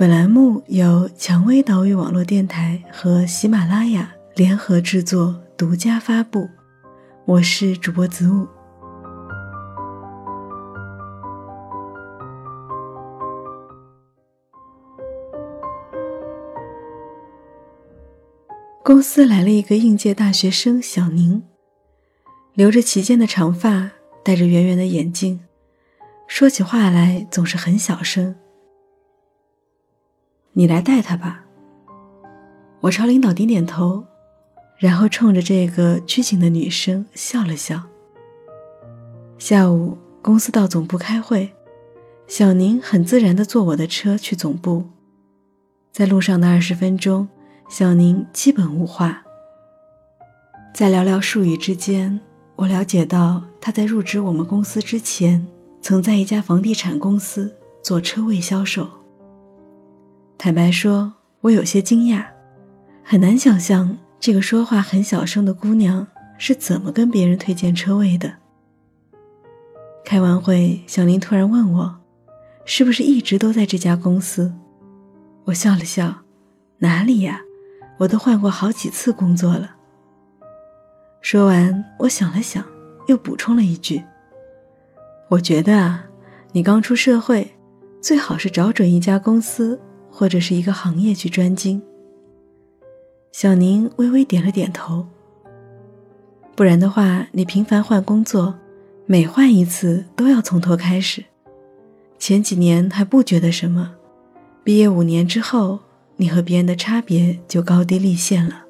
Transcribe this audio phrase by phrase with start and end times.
[0.00, 6.48] 本栏目由蔷薇岛屿网络电台和喜马拉雅联合制作，独家发布。
[7.26, 8.48] 我是主播子午。
[18.82, 21.42] 公司来了一个应届大学生小宁，
[22.54, 23.90] 留着齐肩的长发，
[24.24, 25.40] 戴着圆圆的眼镜，
[26.26, 28.34] 说起话来总是很小声。
[30.60, 31.42] 你来带他吧。
[32.80, 34.04] 我朝领导点点头，
[34.76, 37.82] 然后冲着这个拘谨的女生笑了笑。
[39.38, 41.50] 下午公司到总部开会，
[42.26, 44.84] 小宁很自然地坐我的车去总部。
[45.92, 47.26] 在路上的二十分钟，
[47.70, 49.22] 小宁基本无话。
[50.74, 52.20] 在寥寥数语之间，
[52.56, 55.46] 我了解到他在入职我们公司之前，
[55.80, 58.99] 曾在一家房地产公司做车位销售。
[60.42, 62.24] 坦白说，我有些惊讶，
[63.04, 66.06] 很难想象这个说话很小声的姑娘
[66.38, 68.32] 是怎么跟别人推荐车位的。
[70.02, 71.94] 开完会，小林突然问我
[72.64, 74.50] ：“是不是一直都在这家公司？”
[75.44, 76.22] 我笑了笑
[76.80, 77.42] ：“哪里呀，
[77.98, 79.76] 我都换过好几次工作了。”
[81.20, 82.64] 说完，我想了想，
[83.08, 84.02] 又补充了一句
[85.28, 86.06] ：“我觉得啊，
[86.52, 87.54] 你刚出社会，
[88.00, 89.78] 最好是找准一家公司。”
[90.10, 91.80] 或者是一个行业去专精。
[93.32, 95.06] 小宁微微点了点头。
[96.56, 98.54] 不然的话，你频繁换工作，
[99.06, 101.24] 每换一次都要从头开始。
[102.18, 103.94] 前几年还不觉得什么，
[104.62, 105.78] 毕业五年之后，
[106.16, 108.64] 你和别人的差别就高低立现了。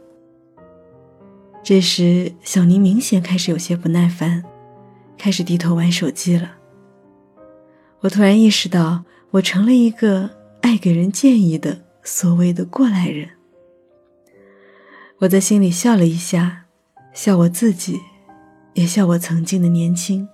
[1.64, 4.44] 这时，小宁明显开始有些不耐烦，
[5.18, 6.52] 开始低头玩手机了。
[8.00, 10.39] 我突然意识到，我成了一个。
[10.62, 13.28] 爱给人建议的所谓的过来人，
[15.18, 16.66] 我在心里笑了一下，
[17.12, 17.98] 笑我自己，
[18.74, 20.28] 也笑我曾经的年轻。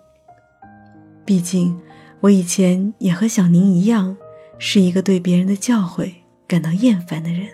[1.24, 1.78] 毕竟，
[2.20, 4.16] 我以前也和小宁一样，
[4.58, 6.12] 是一个对别人的教诲
[6.46, 7.46] 感到厌烦的人。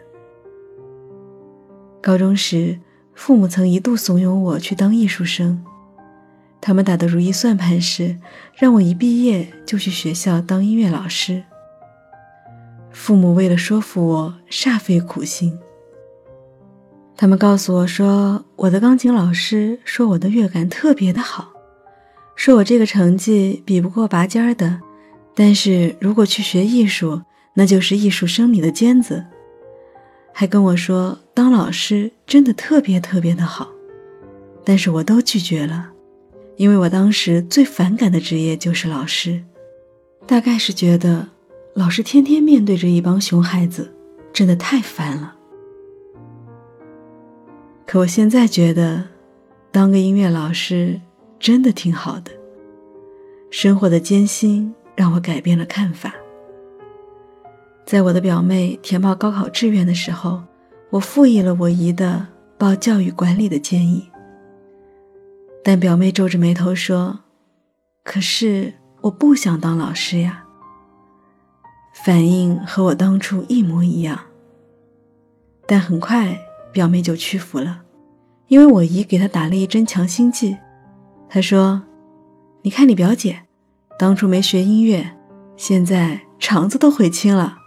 [2.02, 2.80] 高中时，
[3.14, 5.64] 父母曾一度怂恿我去当艺术生，
[6.60, 8.18] 他们打的如意算盘是
[8.54, 11.44] 让我一毕业就去学校当音乐老师。
[12.92, 15.58] 父母为了说服我，煞费苦心。
[17.16, 21.52] 他们告诉我说，我的钢琴老师说我的乐感特别的好，
[22.36, 24.80] 说我这个成绩比不过拔尖儿的，
[25.34, 27.22] 但是如果去学艺术，
[27.54, 29.24] 那就是艺术生里的尖子。
[30.32, 33.68] 还跟我说，当老师真的特别特别的好，
[34.64, 35.90] 但是我都拒绝了，
[36.56, 39.42] 因为我当时最反感的职业就是老师，
[40.26, 41.28] 大概是觉得。
[41.74, 43.90] 老是天天面对着一帮熊孩子，
[44.32, 45.34] 真的太烦了。
[47.86, 49.04] 可我现在觉得，
[49.70, 51.00] 当个音乐老师
[51.38, 52.30] 真的挺好的。
[53.50, 56.14] 生活的艰辛让我改变了看法。
[57.86, 60.42] 在我的表妹填报高考志愿的时候，
[60.90, 62.26] 我附议了我姨的
[62.58, 64.06] 报教育管理的建议。
[65.64, 67.20] 但表妹皱着眉头说
[68.04, 70.41] ：“可是我不想当老师呀。”
[71.92, 74.18] 反应和我当初一模一样，
[75.66, 76.36] 但很快
[76.72, 77.82] 表妹就屈服了，
[78.48, 80.56] 因为我姨给她打了一针强心剂。
[81.28, 81.82] 她说
[82.62, 83.42] ：“你看你表姐，
[83.98, 85.16] 当初没学音乐，
[85.56, 87.58] 现在肠子都悔青了。”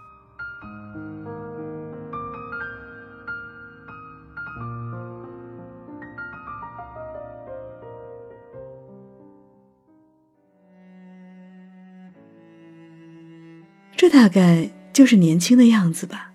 [14.06, 16.30] 这大概就是年轻的样子吧。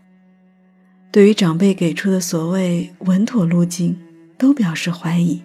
[1.09, 3.97] 对于长辈给出的所谓稳妥路径，
[4.37, 5.41] 都表示怀疑。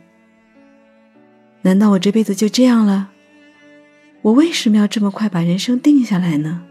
[1.63, 3.11] 难道我这辈子就这样了？
[4.23, 6.65] 我为什么要这么快把人生定下来呢？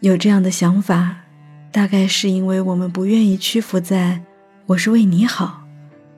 [0.00, 1.18] 有这样的想法，
[1.70, 4.22] 大概是因为我们不愿意屈服在
[4.66, 5.62] “我是为你好，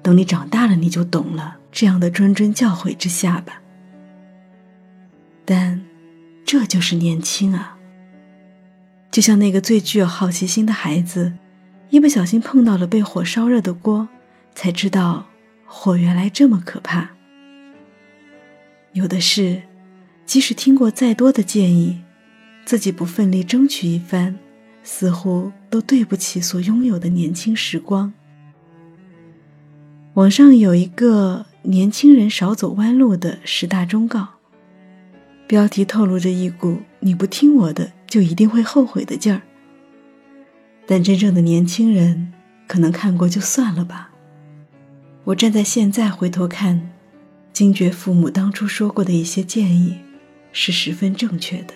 [0.02, 3.60] 等你长大了你就懂了”这样的谆谆教诲之下吧。
[5.44, 5.84] 但，
[6.46, 7.73] 这就是年轻啊！
[9.14, 11.34] 就像那个最具有好奇心的孩子。
[11.88, 14.08] 一不小心碰到了被火烧热的锅，
[14.56, 15.24] 才知道
[15.64, 17.10] 火原来这么可怕。
[18.92, 19.62] 有的事，
[20.26, 22.00] 即使听过再多的建议，
[22.64, 24.34] 自己不奋力争取一番，
[24.82, 28.12] 似乎都对不起所拥有的年轻时光。
[30.14, 34.33] 网上有一个年轻人少走弯路的十大忠告，
[35.54, 39.40] 标题透露着一股“你不听我的，就一定会后悔”的劲儿。
[40.84, 42.32] 但真正的年轻人，
[42.66, 44.10] 可能看过就算了吧。
[45.22, 46.90] 我站在现在回头看，
[47.52, 49.96] 惊觉父母当初说过的一些建议，
[50.50, 51.74] 是十分正确的。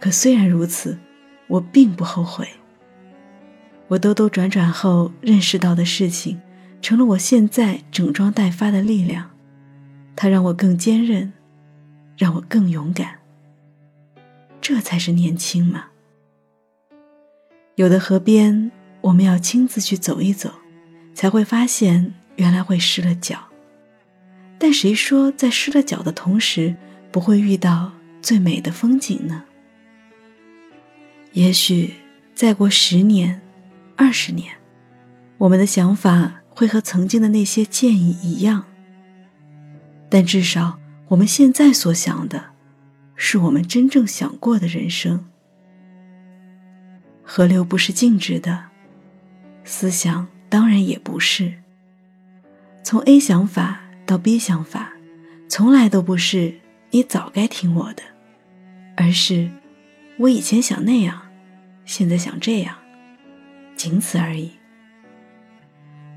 [0.00, 0.98] 可虽然如此，
[1.46, 2.48] 我并不后悔。
[3.88, 6.40] 我兜兜转转后认识到的事情，
[6.80, 9.28] 成了我现在整装待发的力量。
[10.16, 11.30] 它让我更坚韧，
[12.22, 13.18] 让我更勇敢。
[14.60, 15.86] 这才是年轻嘛。
[17.74, 18.70] 有的河边，
[19.00, 20.54] 我们要亲自去走一走，
[21.14, 23.40] 才会发现原来会湿了脚。
[24.56, 26.76] 但谁说在湿了脚的同时，
[27.10, 27.90] 不会遇到
[28.20, 29.42] 最美的风景呢？
[31.32, 31.92] 也许
[32.36, 33.42] 再过十年、
[33.96, 34.54] 二十年，
[35.38, 38.64] 我们的想法会和曾经的那些建议一样。
[40.08, 40.78] 但至少
[41.12, 42.42] 我们现在所想的，
[43.16, 45.26] 是我们真正想过的人生。
[47.22, 48.70] 河流不是静止的，
[49.62, 51.52] 思想当然也不是。
[52.82, 54.94] 从 A 想法到 B 想法，
[55.50, 56.54] 从来都不是
[56.90, 58.02] 你早该听我的，
[58.96, 59.50] 而是
[60.16, 61.20] 我以前想那样，
[61.84, 62.74] 现在想这样，
[63.76, 64.52] 仅此而已。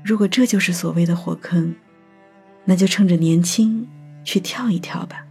[0.02, 1.74] 如果这就是所谓的火坑，
[2.64, 3.86] 那就趁着年轻
[4.26, 5.24] 去跳一跳吧。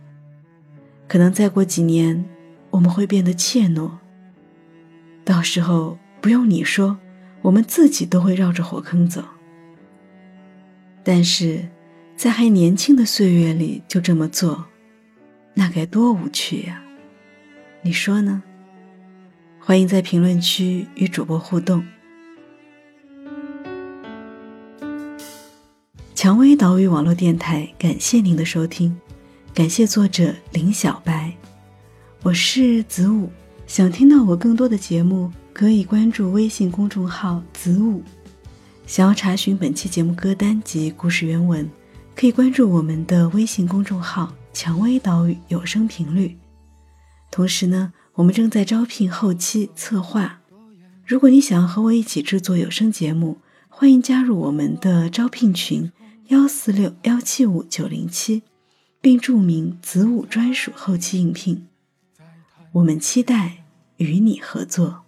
[1.08, 2.26] 可能再过几年，
[2.72, 3.92] 我们会变得怯懦。
[5.24, 6.98] 到时候不用你说，
[7.44, 9.24] 我们自己都会绕着火坑走。
[11.04, 11.68] 但是，
[12.16, 14.66] 在还年轻的岁月里就这么做，
[15.54, 16.82] 那该多无趣呀！
[17.84, 18.42] 你说呢？
[19.60, 21.86] 欢迎在评论区与主播互动。
[26.26, 28.98] 蔷薇岛屿网络电台，感谢您的收听，
[29.54, 31.32] 感谢作者林小白，
[32.24, 33.30] 我是子午。
[33.68, 38.02] 想听到我更多的节目，可以关注微信公众号“子午”。
[38.88, 41.70] 想要查询本期节目歌单及故事原文，
[42.16, 46.36] 可以关注我们的微信公众号“蔷薇岛屿有声频率”。
[47.30, 50.40] 同时呢，我们正在招聘后期策划。
[51.06, 53.38] 如果你想和我一起制作有声节目，
[53.70, 55.92] 欢迎加入我们的招聘群：
[56.30, 58.42] 幺四六幺七五九零七，
[59.00, 61.68] 并注明“子午专属后期应聘”。
[62.74, 63.64] 我们期待
[63.98, 65.05] 与你合作。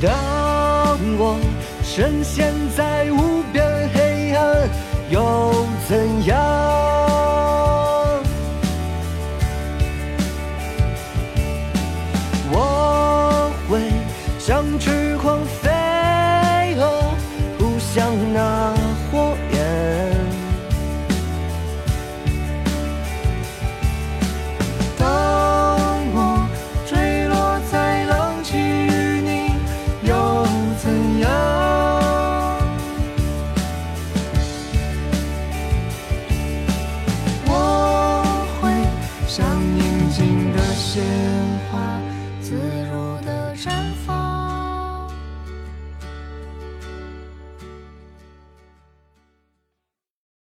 [0.00, 1.38] 当我
[1.82, 4.68] 深陷在无边黑暗，
[5.08, 6.36] 又怎样？
[12.52, 13.80] 我会
[14.38, 15.75] 像痴狂飞